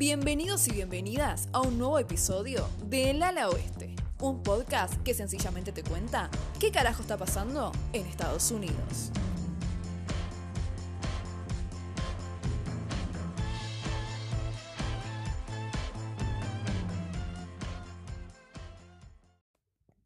[0.00, 5.72] Bienvenidos y bienvenidas a un nuevo episodio de El Ala Oeste, un podcast que sencillamente
[5.72, 9.12] te cuenta qué carajo está pasando en Estados Unidos.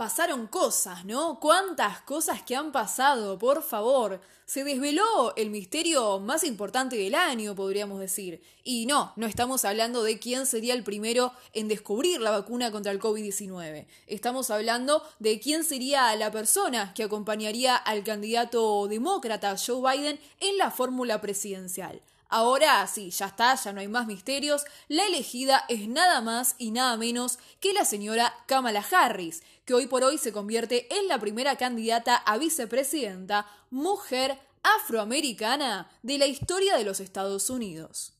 [0.05, 1.41] Pasaron cosas, ¿no?
[1.41, 3.39] ¿Cuántas cosas que han pasado?
[3.39, 4.21] Por favor.
[4.45, 8.43] Se desveló el misterio más importante del año, podríamos decir.
[8.65, 12.93] Y no, no estamos hablando de quién sería el primero en descubrir la vacuna contra
[12.93, 13.87] el COVID-19.
[14.07, 20.59] Estamos hablando de quién sería la persona que acompañaría al candidato demócrata Joe Biden en
[20.59, 22.03] la fórmula presidencial.
[22.37, 24.65] Ahora sí, ya está, ya no hay más misterios.
[24.89, 29.87] La elegida es nada más y nada menos que la señora Kamala Harris, que hoy
[29.87, 36.77] por hoy se convierte en la primera candidata a vicepresidenta mujer afroamericana de la historia
[36.77, 38.15] de los Estados Unidos.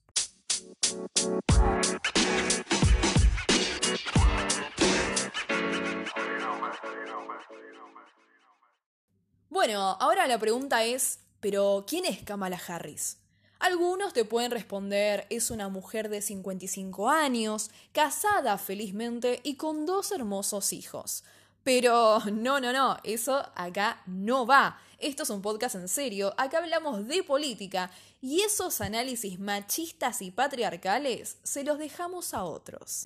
[9.49, 13.24] Bueno, ahora la pregunta es, ¿pero quién es Kamala Harris?
[13.65, 20.13] Algunos te pueden responder es una mujer de 55 años, casada felizmente y con dos
[20.13, 21.25] hermosos hijos.
[21.63, 24.79] Pero no, no, no, eso acá no va.
[24.99, 27.91] Esto es un podcast en serio, acá hablamos de política
[28.21, 33.05] y esos análisis machistas y patriarcales se los dejamos a otros.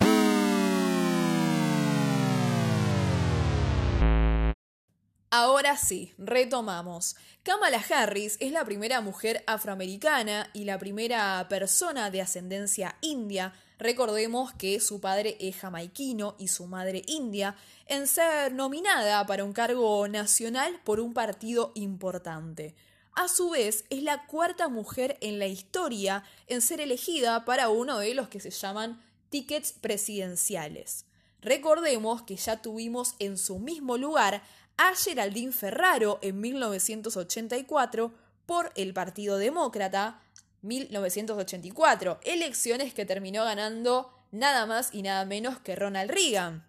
[5.31, 7.15] Ahora sí, retomamos.
[7.43, 14.55] Kamala Harris es la primera mujer afroamericana y la primera persona de ascendencia india, recordemos
[14.55, 17.56] que su padre es jamaiquino y su madre india,
[17.87, 22.75] en ser nominada para un cargo nacional por un partido importante.
[23.15, 27.99] A su vez, es la cuarta mujer en la historia en ser elegida para uno
[27.99, 31.08] de los que se llaman tickets presidenciales.
[31.41, 34.43] Recordemos que ya tuvimos en su mismo lugar
[34.76, 38.12] a Geraldine Ferraro en 1984
[38.47, 40.21] por el Partido Demócrata,
[40.62, 46.65] 1984, elecciones que terminó ganando nada más y nada menos que Ronald Reagan.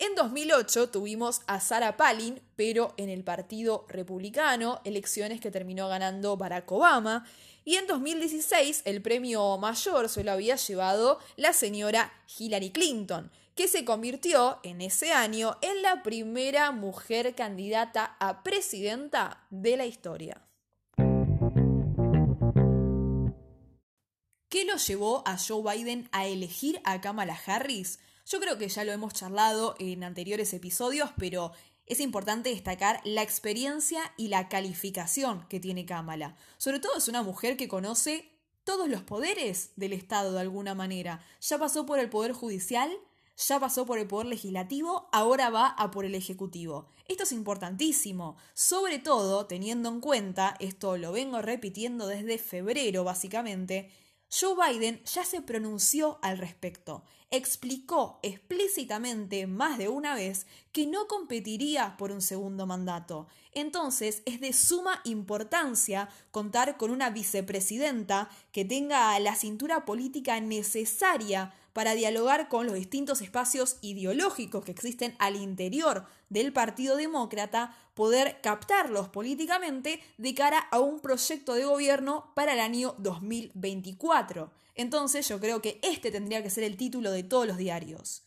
[0.00, 6.36] En 2008 tuvimos a Sarah Palin, pero en el Partido Republicano, elecciones que terminó ganando
[6.36, 7.26] Barack Obama.
[7.64, 13.66] Y en 2016 el premio mayor se lo había llevado la señora Hillary Clinton, que
[13.66, 20.46] se convirtió en ese año en la primera mujer candidata a presidenta de la historia.
[24.48, 27.98] ¿Qué lo llevó a Joe Biden a elegir a Kamala Harris?
[28.26, 31.50] Yo creo que ya lo hemos charlado en anteriores episodios, pero
[31.84, 36.36] es importante destacar la experiencia y la calificación que tiene Kamala.
[36.58, 38.30] Sobre todo es una mujer que conoce
[38.62, 41.24] todos los poderes del Estado de alguna manera.
[41.40, 42.96] Ya pasó por el Poder Judicial,
[43.38, 46.88] ya pasó por el Poder Legislativo, ahora va a por el Ejecutivo.
[47.06, 53.90] Esto es importantísimo, sobre todo teniendo en cuenta, esto lo vengo repitiendo desde febrero básicamente,
[54.30, 57.02] Joe Biden ya se pronunció al respecto.
[57.30, 63.26] Explicó explícitamente más de una vez que no competiría por un segundo mandato.
[63.52, 71.54] Entonces es de suma importancia contar con una vicepresidenta que tenga la cintura política necesaria
[71.78, 78.40] para dialogar con los distintos espacios ideológicos que existen al interior del Partido Demócrata, poder
[78.40, 84.50] captarlos políticamente de cara a un proyecto de gobierno para el año 2024.
[84.74, 88.24] Entonces yo creo que este tendría que ser el título de todos los diarios.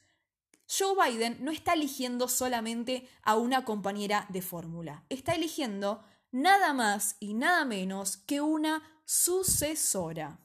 [0.66, 7.18] Joe Biden no está eligiendo solamente a una compañera de fórmula, está eligiendo nada más
[7.20, 10.40] y nada menos que una sucesora.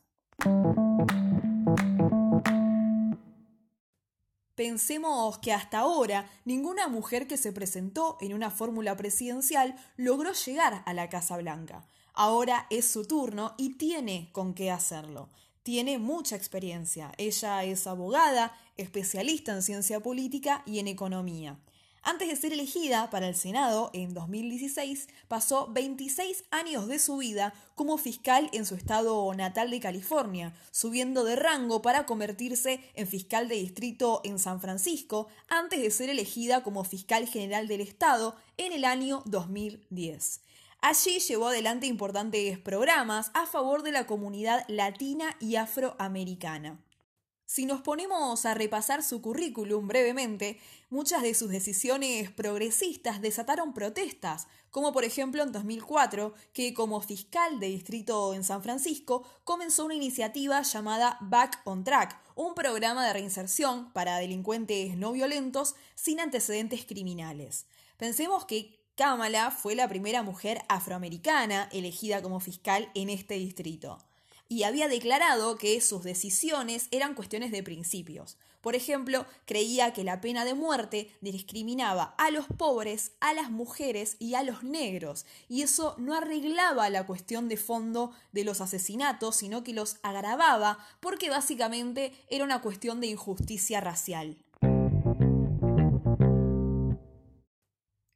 [4.56, 10.82] Pensemos que hasta ahora ninguna mujer que se presentó en una fórmula presidencial logró llegar
[10.86, 11.86] a la Casa Blanca.
[12.14, 15.28] Ahora es su turno y tiene con qué hacerlo.
[15.62, 17.12] Tiene mucha experiencia.
[17.18, 21.58] Ella es abogada, especialista en ciencia política y en economía.
[22.08, 27.52] Antes de ser elegida para el Senado en 2016, pasó 26 años de su vida
[27.74, 33.48] como fiscal en su estado natal de California, subiendo de rango para convertirse en fiscal
[33.48, 38.72] de distrito en San Francisco, antes de ser elegida como fiscal general del estado en
[38.72, 40.42] el año 2010.
[40.82, 46.78] Allí llevó adelante importantes programas a favor de la comunidad latina y afroamericana.
[47.48, 54.46] Si nos ponemos a repasar su currículum brevemente, muchas de sus decisiones progresistas desataron protestas,
[54.70, 59.94] como por ejemplo en 2004, que como fiscal de distrito en San Francisco comenzó una
[59.94, 66.84] iniciativa llamada Back on Track, un programa de reinserción para delincuentes no violentos sin antecedentes
[66.84, 67.66] criminales.
[67.96, 73.98] Pensemos que Kamala fue la primera mujer afroamericana elegida como fiscal en este distrito
[74.48, 78.38] y había declarado que sus decisiones eran cuestiones de principios.
[78.66, 84.16] Por ejemplo, creía que la pena de muerte discriminaba a los pobres, a las mujeres
[84.18, 89.36] y a los negros, y eso no arreglaba la cuestión de fondo de los asesinatos,
[89.36, 94.36] sino que los agravaba porque básicamente era una cuestión de injusticia racial.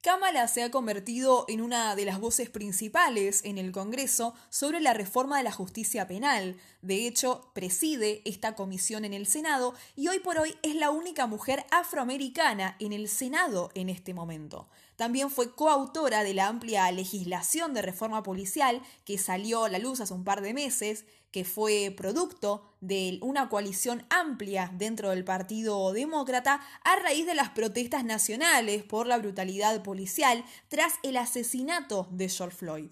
[0.03, 4.95] Kamala se ha convertido en una de las voces principales en el Congreso sobre la
[4.95, 6.57] reforma de la justicia penal.
[6.81, 11.27] De hecho, preside esta comisión en el Senado y hoy por hoy es la única
[11.27, 14.71] mujer afroamericana en el Senado en este momento.
[15.01, 19.99] También fue coautora de la amplia legislación de reforma policial que salió a la luz
[20.03, 25.91] hace un par de meses, que fue producto de una coalición amplia dentro del Partido
[25.95, 32.29] Demócrata a raíz de las protestas nacionales por la brutalidad policial tras el asesinato de
[32.29, 32.91] George Floyd.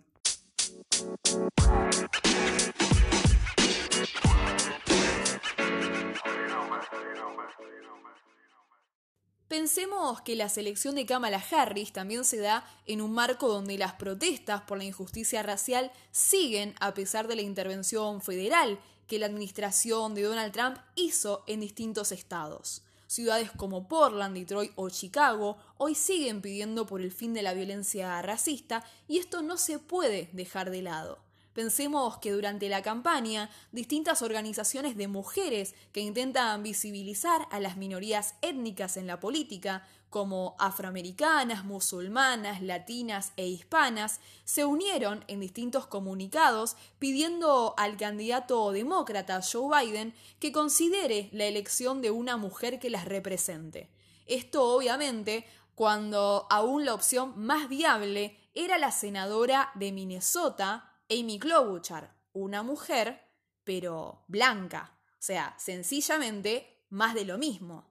[9.48, 13.94] Pensemos que la selección de Kamala Harris también se da en un marco donde las
[13.94, 20.14] protestas por la injusticia racial siguen a pesar de la intervención federal que la administración
[20.14, 22.82] de Donald Trump hizo en distintos estados.
[23.06, 28.20] Ciudades como Portland, Detroit o Chicago hoy siguen pidiendo por el fin de la violencia
[28.20, 31.27] racista y esto no se puede dejar de lado.
[31.58, 38.36] Pensemos que durante la campaña, distintas organizaciones de mujeres que intentan visibilizar a las minorías
[38.42, 46.76] étnicas en la política, como afroamericanas, musulmanas, latinas e hispanas, se unieron en distintos comunicados
[47.00, 53.04] pidiendo al candidato demócrata Joe Biden que considere la elección de una mujer que las
[53.04, 53.90] represente.
[54.26, 55.44] Esto obviamente
[55.74, 63.22] cuando aún la opción más viable era la senadora de Minnesota, Amy Klobuchar, una mujer,
[63.64, 64.98] pero blanca.
[65.12, 67.90] O sea, sencillamente más de lo mismo.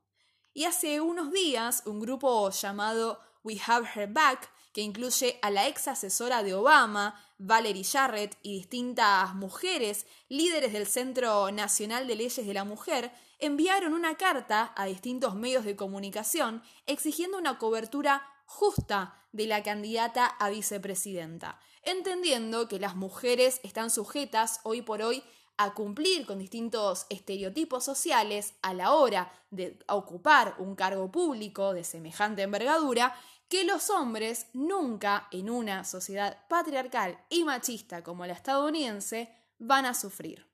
[0.53, 5.67] Y hace unos días, un grupo llamado We Have Her Back, que incluye a la
[5.67, 12.45] ex asesora de Obama, Valerie Jarrett, y distintas mujeres, líderes del Centro Nacional de Leyes
[12.45, 19.23] de la Mujer, enviaron una carta a distintos medios de comunicación exigiendo una cobertura justa
[19.31, 25.23] de la candidata a vicepresidenta entendiendo que las mujeres están sujetas hoy por hoy
[25.55, 31.85] a cumplir con distintos estereotipos sociales a la hora de ocupar un cargo público de
[31.85, 33.15] semejante envergadura
[33.47, 39.93] que los hombres nunca en una sociedad patriarcal y machista como la estadounidense van a
[39.93, 40.45] sufrir.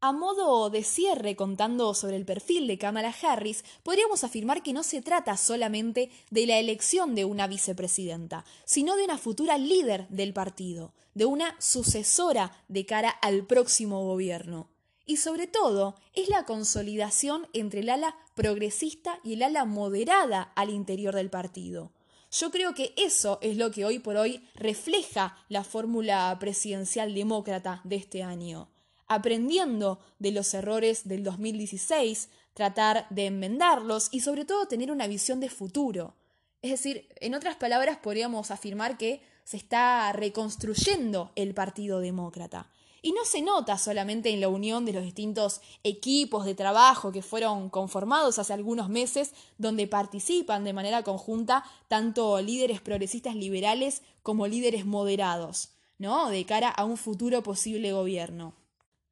[0.00, 4.84] A modo de cierre, contando sobre el perfil de Kamala Harris, podríamos afirmar que no
[4.84, 10.32] se trata solamente de la elección de una vicepresidenta, sino de una futura líder del
[10.32, 14.68] partido, de una sucesora de cara al próximo gobierno.
[15.04, 20.70] Y sobre todo, es la consolidación entre el ala progresista y el ala moderada al
[20.70, 21.90] interior del partido.
[22.30, 27.80] Yo creo que eso es lo que hoy por hoy refleja la fórmula presidencial demócrata
[27.82, 28.68] de este año
[29.08, 35.40] aprendiendo de los errores del 2016, tratar de enmendarlos y sobre todo tener una visión
[35.40, 36.14] de futuro.
[36.60, 42.70] Es decir, en otras palabras podríamos afirmar que se está reconstruyendo el Partido Demócrata.
[43.00, 47.22] Y no se nota solamente en la unión de los distintos equipos de trabajo que
[47.22, 54.48] fueron conformados hace algunos meses, donde participan de manera conjunta tanto líderes progresistas liberales como
[54.48, 56.28] líderes moderados, ¿no?
[56.28, 58.52] De cara a un futuro posible gobierno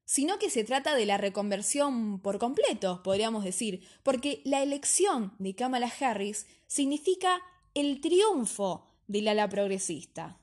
[0.06, 5.54] sino que se trata de la reconversión por completo, podríamos decir, porque la elección de
[5.54, 7.42] Kamala Harris significa
[7.74, 10.38] el triunfo del ala progresista.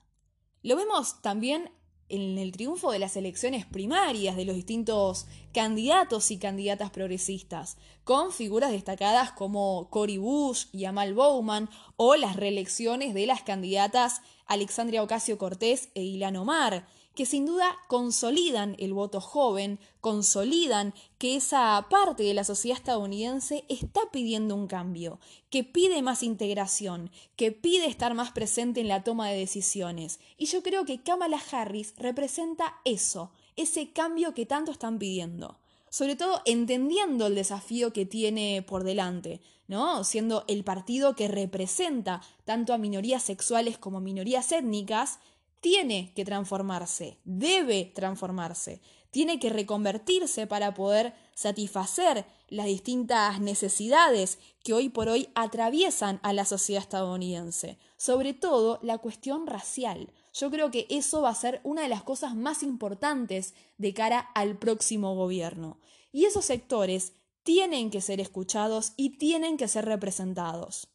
[0.62, 1.72] Lo vemos también
[2.10, 8.34] en el triunfo de las elecciones primarias de los distintos candidatos y candidatas progresistas, con
[8.34, 15.02] figuras destacadas como Cory Bush y Amal Bowman, o las reelecciones de las candidatas Alexandria
[15.02, 21.86] Ocasio Cortés e Ilan Omar, que sin duda consolidan el voto joven, consolidan que esa
[21.90, 27.86] parte de la sociedad estadounidense está pidiendo un cambio, que pide más integración, que pide
[27.86, 30.20] estar más presente en la toma de decisiones.
[30.38, 35.60] Y yo creo que Kamala Harris representa eso, ese cambio que tanto están pidiendo.
[35.90, 40.04] Sobre todo entendiendo el desafío que tiene por delante, ¿no?
[40.04, 45.20] Siendo el partido que representa tanto a minorías sexuales como minorías étnicas,
[45.64, 54.74] tiene que transformarse, debe transformarse, tiene que reconvertirse para poder satisfacer las distintas necesidades que
[54.74, 60.12] hoy por hoy atraviesan a la sociedad estadounidense, sobre todo la cuestión racial.
[60.34, 64.20] Yo creo que eso va a ser una de las cosas más importantes de cara
[64.20, 65.80] al próximo gobierno.
[66.12, 70.93] Y esos sectores tienen que ser escuchados y tienen que ser representados.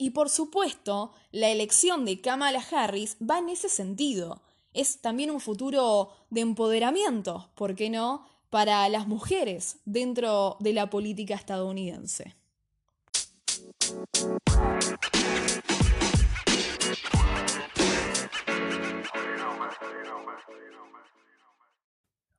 [0.00, 4.42] Y por supuesto, la elección de Kamala Harris va en ese sentido.
[4.72, 10.88] Es también un futuro de empoderamiento, ¿por qué no?, para las mujeres dentro de la
[10.88, 12.36] política estadounidense.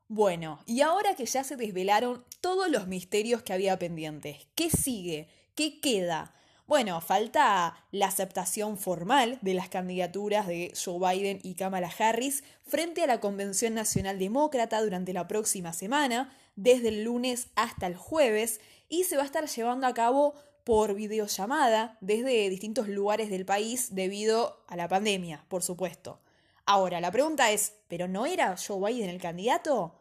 [0.08, 5.28] Bueno, y ahora que ya se desvelaron todos los misterios que había pendientes, ¿qué sigue?
[5.56, 6.34] ¿Qué queda?
[6.70, 13.02] Bueno, falta la aceptación formal de las candidaturas de Joe Biden y Kamala Harris frente
[13.02, 18.62] a la Convención Nacional Demócrata durante la próxima semana, desde el lunes hasta el jueves,
[18.88, 23.96] y se va a estar llevando a cabo por videollamada desde distintos lugares del país
[23.96, 26.22] debido a la pandemia, por supuesto.
[26.68, 29.96] Ahora, la pregunta es, ¿pero no era Joe Biden el candidato?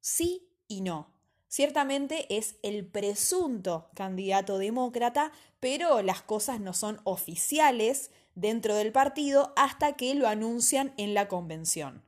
[0.00, 1.09] Sí y no.
[1.50, 9.52] Ciertamente es el presunto candidato demócrata, pero las cosas no son oficiales dentro del partido
[9.56, 12.04] hasta que lo anuncian en la convención.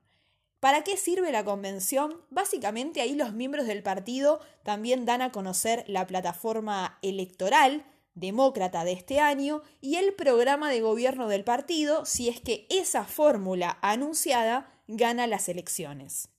[0.61, 2.21] ¿Para qué sirve la convención?
[2.31, 7.85] Básicamente ahí los miembros del partido también dan a conocer la plataforma electoral
[8.15, 13.07] demócrata de este año y el programa de gobierno del partido si es que esa
[13.07, 16.32] fórmula anunciada gana las elecciones.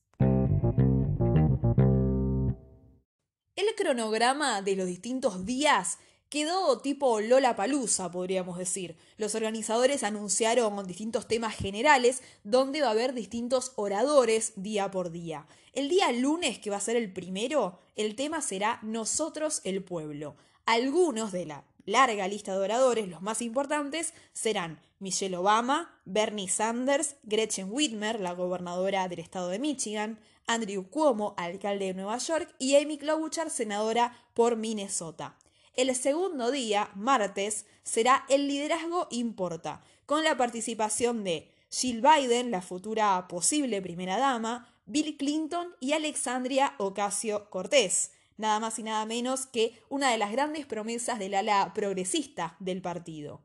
[3.56, 8.98] El cronograma de los distintos días quedó tipo Lola Palusa, podríamos decir.
[9.18, 15.46] Los organizadores anunciaron distintos temas generales donde va a haber distintos oradores día por día.
[15.74, 20.36] El día lunes, que va a ser el primero, el tema será Nosotros el pueblo.
[20.66, 27.16] Algunos de la larga lista de oradores, los más importantes, serán Michelle Obama, Bernie Sanders,
[27.24, 32.76] Gretchen Whitmer, la gobernadora del estado de Michigan, Andrew Cuomo, alcalde de Nueva York, y
[32.76, 35.38] Amy Klobuchar, senadora por Minnesota.
[35.76, 42.62] El segundo día, martes, será El liderazgo importa, con la participación de Jill Biden, la
[42.62, 49.46] futura posible primera dama, Bill Clinton y Alexandria Ocasio Cortés, nada más y nada menos
[49.46, 53.42] que una de las grandes promesas del ala progresista del partido.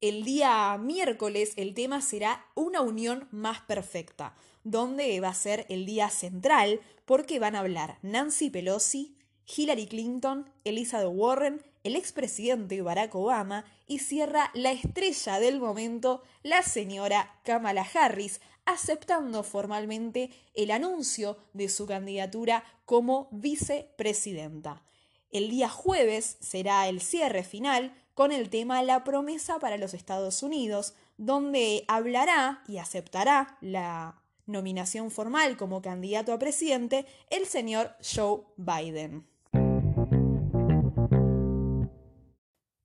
[0.00, 5.86] El día miércoles el tema será una unión más perfecta, donde va a ser el
[5.86, 9.16] día central porque van a hablar Nancy Pelosi,
[9.46, 16.62] Hillary Clinton, Elizabeth Warren, el expresidente Barack Obama y cierra la estrella del momento, la
[16.62, 24.82] señora Kamala Harris, aceptando formalmente el anuncio de su candidatura como vicepresidenta.
[25.30, 30.42] El día jueves será el cierre final con el tema La promesa para los Estados
[30.42, 38.42] Unidos, donde hablará y aceptará la nominación formal como candidato a presidente el señor Joe
[38.56, 39.31] Biden.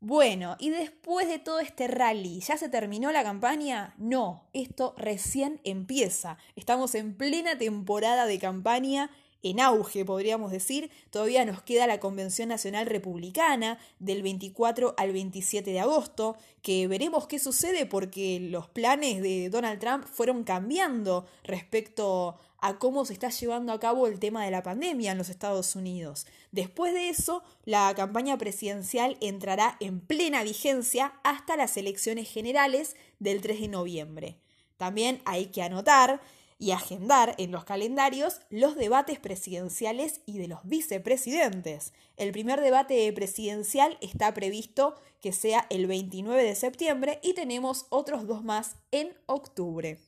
[0.07, 3.93] Bueno, y después de todo este rally, ¿ya se terminó la campaña?
[3.97, 6.37] No, esto recién empieza.
[6.55, 9.11] Estamos en plena temporada de campaña
[9.43, 10.89] en auge, podríamos decir.
[11.09, 17.27] Todavía nos queda la Convención Nacional Republicana del 24 al 27 de agosto, que veremos
[17.27, 23.29] qué sucede porque los planes de Donald Trump fueron cambiando respecto a cómo se está
[23.29, 26.25] llevando a cabo el tema de la pandemia en los Estados Unidos.
[26.51, 33.41] Después de eso, la campaña presidencial entrará en plena vigencia hasta las elecciones generales del
[33.41, 34.37] 3 de noviembre.
[34.77, 36.21] También hay que anotar
[36.59, 41.93] y agendar en los calendarios los debates presidenciales y de los vicepresidentes.
[42.15, 48.27] El primer debate presidencial está previsto que sea el 29 de septiembre y tenemos otros
[48.27, 49.99] dos más en octubre.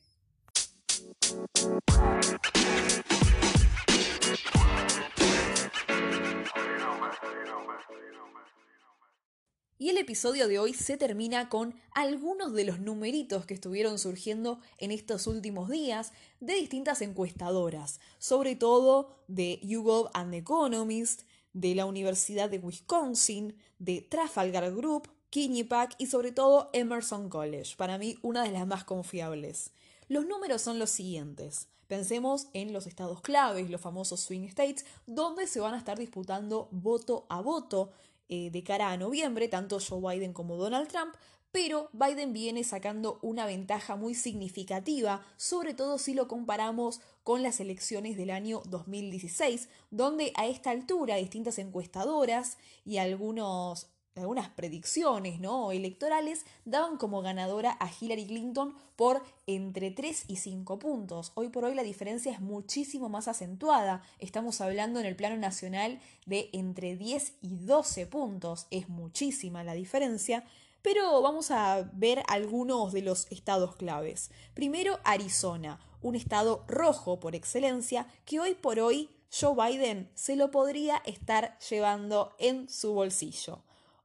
[9.80, 14.60] Y el episodio de hoy se termina con algunos de los numeritos que estuvieron surgiendo
[14.76, 21.22] en estos últimos días de distintas encuestadoras, sobre todo de YouGov and Economist,
[21.54, 27.96] de la Universidad de Wisconsin, de Trafalgar Group, Quinnipiac y sobre todo Emerson College, para
[27.96, 29.70] mí una de las más confiables.
[30.08, 31.68] Los números son los siguientes.
[31.86, 36.68] Pensemos en los estados claves, los famosos swing states, donde se van a estar disputando
[36.70, 37.92] voto a voto
[38.30, 41.14] eh, de cara a noviembre, tanto Joe Biden como Donald Trump,
[41.52, 47.58] pero Biden viene sacando una ventaja muy significativa, sobre todo si lo comparamos con las
[47.58, 53.88] elecciones del año 2016, donde a esta altura distintas encuestadoras y algunos
[54.20, 55.72] algunas predicciones ¿no?
[55.72, 61.32] electorales daban como ganadora a Hillary Clinton por entre 3 y 5 puntos.
[61.34, 64.02] Hoy por hoy la diferencia es muchísimo más acentuada.
[64.18, 68.66] Estamos hablando en el plano nacional de entre 10 y 12 puntos.
[68.70, 70.44] Es muchísima la diferencia.
[70.82, 74.30] Pero vamos a ver algunos de los estados claves.
[74.54, 80.50] Primero, Arizona, un estado rojo por excelencia que hoy por hoy Joe Biden se lo
[80.50, 83.62] podría estar llevando en su bolsillo.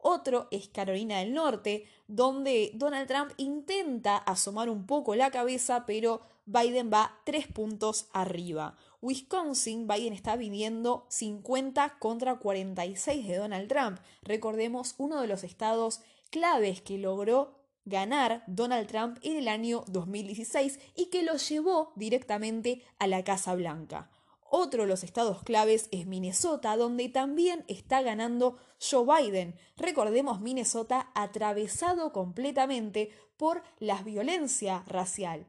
[0.07, 6.21] Otro es Carolina del Norte, donde Donald Trump intenta asomar un poco la cabeza, pero
[6.45, 8.77] Biden va tres puntos arriba.
[9.01, 13.97] Wisconsin, Biden está viviendo 50 contra 46 de Donald Trump.
[14.21, 20.79] Recordemos uno de los estados claves que logró ganar Donald Trump en el año 2016
[20.95, 24.12] y que lo llevó directamente a la Casa Blanca.
[24.50, 29.56] Otro de los estados claves es Minnesota, donde también está ganando Joe Biden.
[29.75, 35.48] Recordemos Minnesota atravesado completamente por la violencia racial.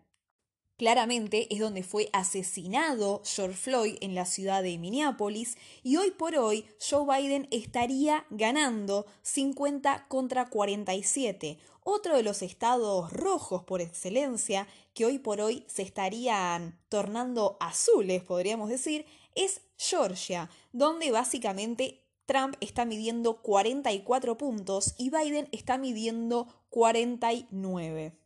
[0.79, 6.37] Claramente es donde fue asesinado George Floyd en la ciudad de Minneapolis y hoy por
[6.37, 11.57] hoy Joe Biden estaría ganando 50 contra 47.
[11.83, 18.23] Otro de los estados rojos por excelencia que hoy por hoy se estarían tornando azules,
[18.23, 26.49] podríamos decir, es Georgia, donde básicamente Trump está midiendo 44 puntos y Biden está midiendo
[26.69, 28.26] 49.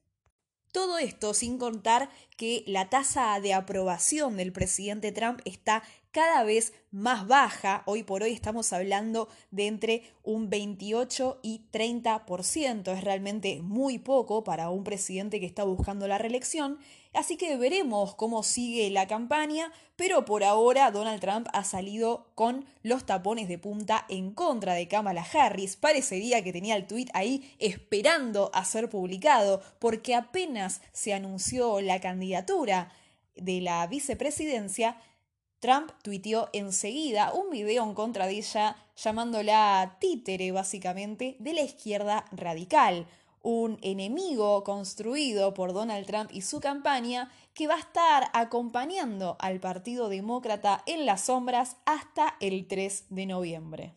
[0.73, 6.73] Todo esto sin contar que la tasa de aprobación del presidente Trump está cada vez
[6.93, 7.83] más baja.
[7.87, 12.93] Hoy por hoy estamos hablando de entre un 28 y 30%.
[12.97, 16.79] Es realmente muy poco para un presidente que está buscando la reelección.
[17.13, 22.65] Así que veremos cómo sigue la campaña, pero por ahora Donald Trump ha salido con
[22.83, 25.77] los tapones de punta en contra de Kamala Harris.
[25.77, 32.01] Parecería que tenía el tweet ahí esperando a ser publicado, porque apenas se anunció la
[32.01, 32.93] candidatura
[33.35, 34.97] de la vicepresidencia,
[35.61, 42.25] Trump tuiteó enseguida un video en contra de ella llamándola títere básicamente de la izquierda
[42.33, 43.07] radical
[43.43, 49.61] un enemigo construido por Donald Trump y su campaña que va a estar acompañando al
[49.61, 53.95] Partido Demócrata en las sombras hasta el 3 de noviembre.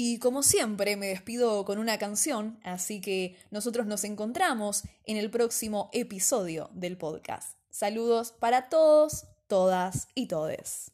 [0.00, 5.28] Y como siempre me despido con una canción, así que nosotros nos encontramos en el
[5.28, 7.58] próximo episodio del podcast.
[7.68, 10.92] Saludos para todos, todas y todes.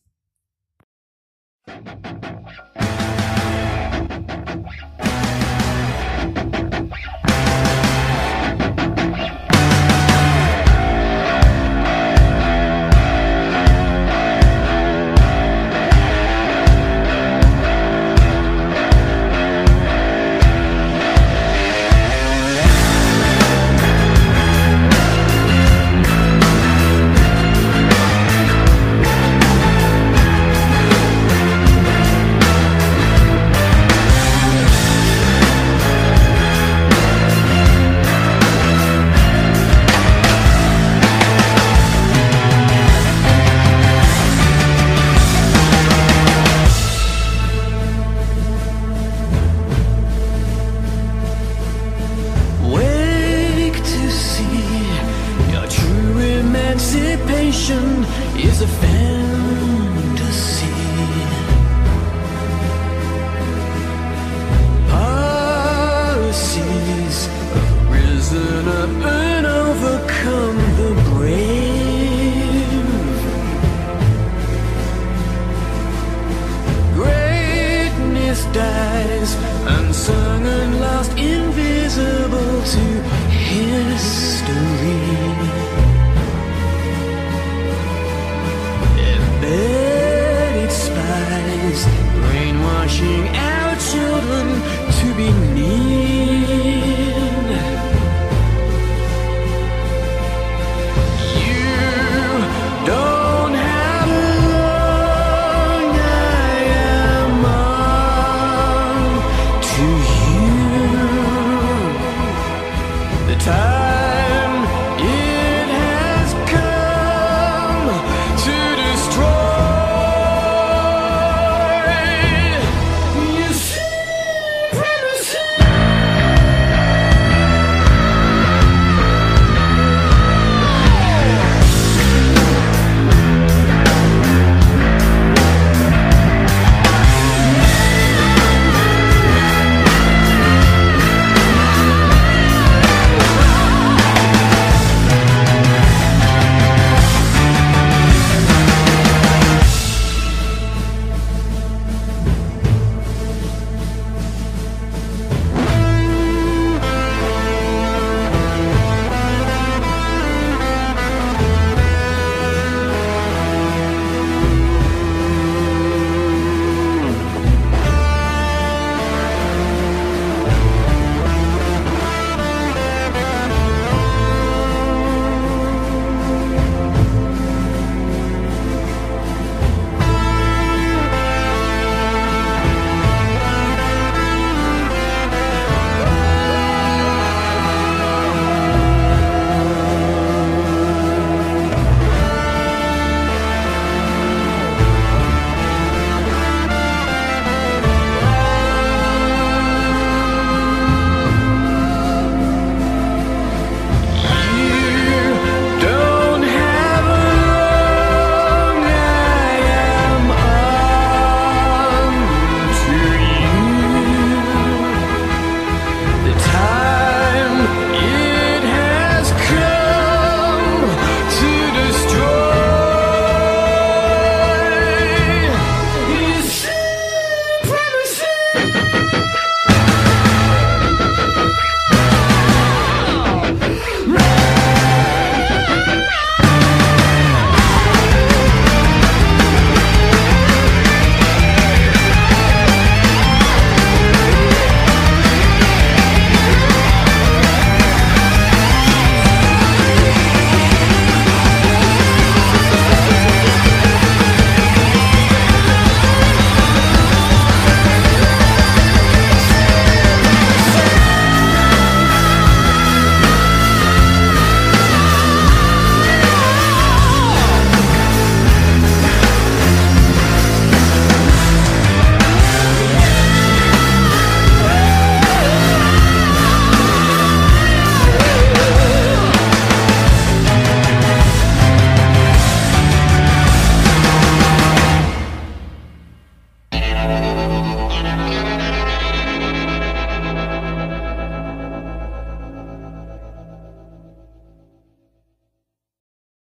[82.64, 82.93] to